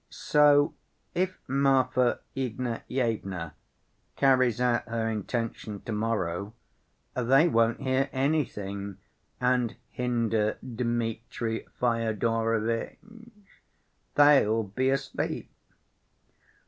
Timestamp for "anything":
8.11-8.97